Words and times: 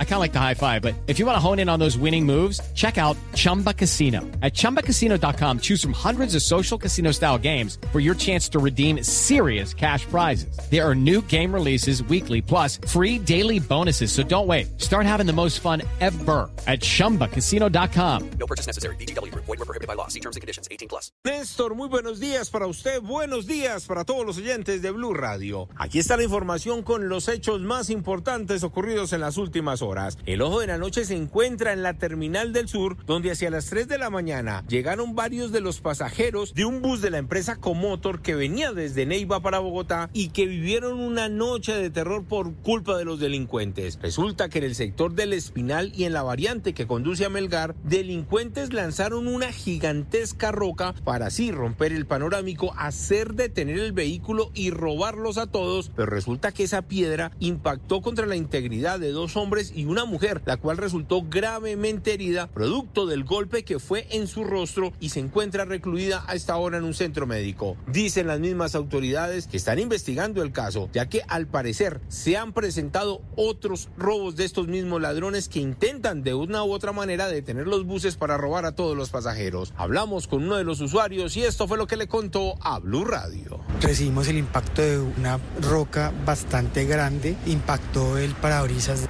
I 0.00 0.04
kind 0.04 0.14
of 0.14 0.20
like 0.20 0.32
the 0.32 0.40
high 0.40 0.54
five, 0.54 0.82
but 0.82 0.96
if 1.06 1.20
you 1.20 1.26
want 1.26 1.36
to 1.36 1.40
hone 1.40 1.60
in 1.60 1.68
on 1.68 1.78
those 1.78 1.96
winning 1.96 2.26
moves, 2.26 2.60
check 2.74 2.98
out 2.98 3.16
Chumba 3.34 3.72
Casino. 3.72 4.22
At 4.42 4.54
ChumbaCasino.com, 4.54 5.60
choose 5.60 5.80
from 5.80 5.92
hundreds 5.92 6.34
of 6.34 6.42
social 6.42 6.76
casino 6.76 7.12
style 7.12 7.38
games 7.38 7.78
for 7.92 8.00
your 8.00 8.16
chance 8.16 8.48
to 8.48 8.58
redeem 8.58 9.04
serious 9.04 9.72
cash 9.72 10.04
prizes. 10.06 10.58
There 10.68 10.84
are 10.84 10.96
new 10.96 11.22
game 11.22 11.54
releases 11.54 12.02
weekly, 12.02 12.42
plus 12.42 12.78
free 12.88 13.20
daily 13.20 13.60
bonuses. 13.60 14.10
So 14.10 14.24
don't 14.24 14.48
wait. 14.48 14.80
Start 14.80 15.06
having 15.06 15.26
the 15.26 15.32
most 15.32 15.60
fun 15.60 15.82
ever 16.00 16.50
at 16.66 16.80
ChumbaCasino.com. 16.80 18.30
No 18.40 18.46
purchase 18.46 18.66
necessary. 18.66 18.96
BGW. 18.96 19.32
Void 19.34 19.46
were 19.46 19.56
prohibited 19.58 19.86
by 19.86 19.94
law. 19.94 20.08
See 20.08 20.20
terms 20.20 20.34
and 20.34 20.40
conditions. 20.40 20.66
18 20.72 20.88
plus. 20.88 21.12
Néstor, 21.24 21.76
muy 21.76 21.88
buenos 21.88 22.18
días 22.18 22.50
para 22.50 22.66
usted, 22.66 23.00
buenos 23.00 23.46
días 23.46 23.86
para 23.86 24.04
todos 24.04 24.26
los 24.26 24.38
oyentes 24.38 24.82
de 24.82 24.90
Blue 24.90 25.14
Radio. 25.14 25.68
Aquí 25.76 25.98
está 25.98 26.16
la 26.16 26.24
información 26.24 26.82
con 26.82 27.08
los 27.08 27.28
hechos 27.28 27.60
más 27.60 27.90
importantes 27.90 28.64
ocurridos 28.64 29.12
en 29.12 29.20
las 29.20 29.36
últimas 29.36 29.82
horas. 29.82 29.87
El 30.26 30.42
ojo 30.42 30.60
de 30.60 30.66
la 30.66 30.76
noche 30.76 31.06
se 31.06 31.16
encuentra 31.16 31.72
en 31.72 31.82
la 31.82 31.94
terminal 31.94 32.52
del 32.52 32.68
sur, 32.68 32.96
donde 33.06 33.30
hacia 33.30 33.48
las 33.48 33.66
3 33.66 33.88
de 33.88 33.96
la 33.96 34.10
mañana 34.10 34.62
llegaron 34.68 35.14
varios 35.14 35.50
de 35.50 35.62
los 35.62 35.80
pasajeros 35.80 36.52
de 36.52 36.66
un 36.66 36.82
bus 36.82 37.00
de 37.00 37.10
la 37.10 37.16
empresa 37.16 37.56
Comotor 37.56 38.20
que 38.20 38.34
venía 38.34 38.72
desde 38.72 39.06
Neiva 39.06 39.40
para 39.40 39.60
Bogotá 39.60 40.10
y 40.12 40.28
que 40.28 40.44
vivieron 40.44 41.00
una 41.00 41.30
noche 41.30 41.72
de 41.72 41.88
terror 41.88 42.24
por 42.24 42.54
culpa 42.56 42.98
de 42.98 43.06
los 43.06 43.18
delincuentes. 43.18 43.98
Resulta 44.02 44.50
que 44.50 44.58
en 44.58 44.64
el 44.64 44.74
sector 44.74 45.14
del 45.14 45.32
Espinal 45.32 45.90
y 45.94 46.04
en 46.04 46.12
la 46.12 46.22
variante 46.22 46.74
que 46.74 46.86
conduce 46.86 47.24
a 47.24 47.30
Melgar, 47.30 47.74
delincuentes 47.82 48.74
lanzaron 48.74 49.26
una 49.26 49.52
gigantesca 49.52 50.52
roca 50.52 50.94
para 51.04 51.26
así 51.26 51.50
romper 51.50 51.92
el 51.92 52.06
panorámico, 52.06 52.74
hacer 52.76 53.32
detener 53.32 53.78
el 53.78 53.92
vehículo 53.92 54.50
y 54.52 54.70
robarlos 54.70 55.38
a 55.38 55.46
todos, 55.46 55.90
pero 55.96 56.10
resulta 56.10 56.52
que 56.52 56.64
esa 56.64 56.82
piedra 56.82 57.32
impactó 57.40 58.02
contra 58.02 58.26
la 58.26 58.36
integridad 58.36 59.00
de 59.00 59.12
dos 59.12 59.36
hombres 59.36 59.72
y 59.78 59.84
una 59.84 60.04
mujer, 60.04 60.42
la 60.44 60.56
cual 60.56 60.76
resultó 60.76 61.22
gravemente 61.22 62.12
herida 62.12 62.48
producto 62.48 63.06
del 63.06 63.22
golpe 63.22 63.62
que 63.62 63.78
fue 63.78 64.08
en 64.10 64.26
su 64.26 64.42
rostro 64.42 64.92
y 64.98 65.10
se 65.10 65.20
encuentra 65.20 65.64
recluida 65.64 66.24
a 66.26 66.34
esta 66.34 66.56
hora 66.56 66.78
en 66.78 66.84
un 66.84 66.94
centro 66.94 67.28
médico. 67.28 67.76
Dicen 67.86 68.26
las 68.26 68.40
mismas 68.40 68.74
autoridades 68.74 69.46
que 69.46 69.56
están 69.56 69.78
investigando 69.78 70.42
el 70.42 70.50
caso, 70.50 70.88
ya 70.92 71.08
que 71.08 71.22
al 71.28 71.46
parecer 71.46 72.00
se 72.08 72.36
han 72.36 72.52
presentado 72.54 73.22
otros 73.36 73.88
robos 73.96 74.34
de 74.34 74.46
estos 74.46 74.66
mismos 74.66 75.00
ladrones 75.00 75.48
que 75.48 75.60
intentan 75.60 76.24
de 76.24 76.34
una 76.34 76.64
u 76.64 76.72
otra 76.72 76.90
manera 76.90 77.28
detener 77.28 77.68
los 77.68 77.86
buses 77.86 78.16
para 78.16 78.36
robar 78.36 78.64
a 78.64 78.72
todos 78.72 78.96
los 78.96 79.10
pasajeros. 79.10 79.74
Hablamos 79.76 80.26
con 80.26 80.42
uno 80.42 80.56
de 80.56 80.64
los 80.64 80.80
usuarios 80.80 81.36
y 81.36 81.44
esto 81.44 81.68
fue 81.68 81.78
lo 81.78 81.86
que 81.86 81.96
le 81.96 82.08
contó 82.08 82.56
a 82.62 82.80
Blue 82.80 83.04
Radio. 83.04 83.60
Recibimos 83.80 84.26
el 84.26 84.38
impacto 84.38 84.82
de 84.82 84.98
una 84.98 85.38
roca 85.62 86.12
bastante 86.26 86.84
grande, 86.84 87.36
impactó 87.46 88.18
el 88.18 88.34
parabrisas 88.34 89.06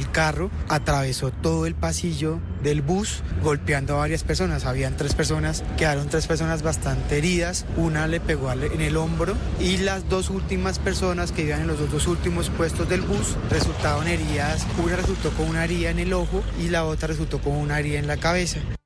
del 0.00 0.10
carro, 0.10 0.50
atravesó 0.68 1.30
todo 1.30 1.66
el 1.66 1.74
pasillo 1.74 2.38
del 2.62 2.80
bus, 2.80 3.22
golpeando 3.42 3.94
a 3.94 3.98
varias 3.98 4.24
personas. 4.24 4.64
Habían 4.64 4.96
tres 4.96 5.14
personas, 5.14 5.62
quedaron 5.76 6.08
tres 6.08 6.26
personas 6.26 6.62
bastante 6.62 7.18
heridas, 7.18 7.66
una 7.76 8.06
le 8.06 8.20
pegó 8.20 8.50
en 8.52 8.80
el 8.80 8.96
hombro 8.96 9.34
y 9.60 9.76
las 9.78 10.08
dos 10.08 10.30
últimas 10.30 10.78
personas 10.78 11.32
que 11.32 11.42
iban 11.42 11.60
en 11.60 11.66
los 11.66 11.90
dos 11.90 12.06
últimos 12.06 12.48
puestos 12.50 12.88
del 12.88 13.02
bus 13.02 13.36
resultaron 13.50 14.08
heridas. 14.08 14.66
Una 14.82 14.96
resultó 14.96 15.30
con 15.30 15.48
una 15.48 15.64
herida 15.64 15.90
en 15.90 15.98
el 15.98 16.12
ojo 16.12 16.42
y 16.58 16.68
la 16.68 16.84
otra 16.84 17.08
resultó 17.08 17.38
con 17.40 17.54
una 17.54 17.78
herida 17.78 17.98
en 17.98 18.06
la 18.06 18.16
cabeza. 18.16 18.60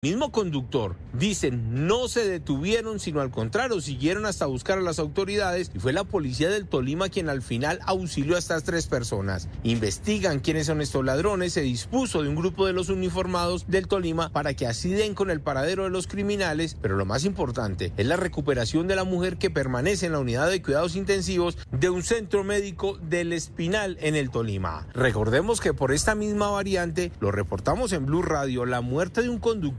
Mismo 0.00 0.30
conductor 0.30 0.94
dicen 1.12 1.88
no 1.88 2.06
se 2.06 2.24
detuvieron, 2.24 3.00
sino 3.00 3.20
al 3.20 3.32
contrario, 3.32 3.80
siguieron 3.80 4.26
hasta 4.26 4.46
buscar 4.46 4.78
a 4.78 4.80
las 4.80 5.00
autoridades 5.00 5.72
y 5.74 5.80
fue 5.80 5.92
la 5.92 6.04
policía 6.04 6.50
del 6.50 6.68
Tolima 6.68 7.08
quien 7.08 7.28
al 7.28 7.42
final 7.42 7.80
auxilió 7.84 8.36
a 8.36 8.38
estas 8.38 8.62
tres 8.62 8.86
personas. 8.86 9.48
Investigan 9.64 10.38
quiénes 10.38 10.66
son 10.68 10.82
estos 10.82 11.04
ladrones, 11.04 11.54
se 11.54 11.62
dispuso 11.62 12.22
de 12.22 12.28
un 12.28 12.36
grupo 12.36 12.64
de 12.64 12.74
los 12.74 12.90
uniformados 12.90 13.66
del 13.66 13.88
Tolima 13.88 14.30
para 14.30 14.54
que 14.54 14.68
así 14.68 14.92
den 14.92 15.14
con 15.14 15.32
el 15.32 15.40
paradero 15.40 15.82
de 15.82 15.90
los 15.90 16.06
criminales, 16.06 16.76
pero 16.80 16.96
lo 16.96 17.04
más 17.04 17.24
importante 17.24 17.92
es 17.96 18.06
la 18.06 18.16
recuperación 18.16 18.86
de 18.86 18.94
la 18.94 19.02
mujer 19.02 19.36
que 19.36 19.50
permanece 19.50 20.06
en 20.06 20.12
la 20.12 20.20
unidad 20.20 20.48
de 20.48 20.62
cuidados 20.62 20.94
intensivos 20.94 21.58
de 21.72 21.90
un 21.90 22.04
centro 22.04 22.44
médico 22.44 22.98
del 22.98 23.32
Espinal 23.32 23.98
en 24.00 24.14
el 24.14 24.30
Tolima. 24.30 24.86
Recordemos 24.94 25.60
que 25.60 25.74
por 25.74 25.90
esta 25.90 26.14
misma 26.14 26.50
variante, 26.50 27.10
lo 27.18 27.32
reportamos 27.32 27.92
en 27.92 28.06
Blue 28.06 28.22
Radio, 28.22 28.64
la 28.64 28.80
muerte 28.80 29.22
de 29.22 29.28
un 29.28 29.38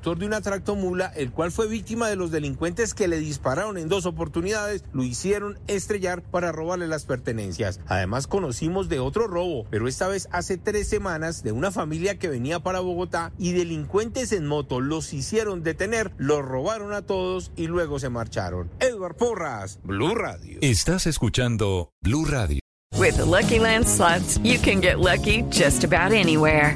conductor 0.09 0.17
de 0.17 0.25
una 0.25 0.41
tractomula, 0.41 1.07
el 1.15 1.31
cual 1.31 1.51
fue 1.51 1.67
víctima 1.67 2.07
de 2.07 2.15
los 2.15 2.31
delincuentes 2.31 2.93
que 2.93 3.07
le 3.07 3.19
dispararon 3.19 3.77
en 3.77 3.89
dos 3.89 4.05
oportunidades, 4.05 4.83
lo 4.91 5.03
hicieron 5.03 5.59
estrellar 5.67 6.23
para 6.23 6.51
robarle 6.51 6.87
las 6.87 7.05
pertenencias. 7.05 7.79
Además 7.87 8.25
conocimos 8.25 8.89
de 8.89 8.99
otro 8.99 9.27
robo, 9.27 9.65
pero 9.69 9.87
esta 9.87 10.07
vez 10.07 10.27
hace 10.31 10.57
tres 10.57 10.87
semanas, 10.87 11.43
de 11.43 11.51
una 11.51 11.71
familia 11.71 12.17
que 12.17 12.27
venía 12.27 12.59
para 12.59 12.79
Bogotá 12.79 13.31
y 13.37 13.51
delincuentes 13.51 14.31
en 14.31 14.47
moto 14.47 14.79
los 14.79 15.13
hicieron 15.13 15.63
detener, 15.63 16.11
los 16.17 16.43
robaron 16.43 16.93
a 16.93 17.03
todos 17.03 17.51
y 17.55 17.67
luego 17.67 17.99
se 17.99 18.09
marcharon. 18.09 18.69
Edward 18.79 19.15
Porras, 19.15 19.79
Blue 19.83 20.15
Radio. 20.15 20.57
Estás 20.61 21.05
escuchando 21.05 21.91
Blue 22.01 22.25
Radio. 22.25 22.59
With 22.97 23.17
the 23.17 23.25
Lucky 23.25 23.59
Land 23.59 23.87
slots, 23.87 24.39
you 24.39 24.57
can 24.57 24.81
get 24.81 24.99
lucky 24.99 25.43
just 25.49 25.83
about 25.83 26.11
anywhere. 26.11 26.75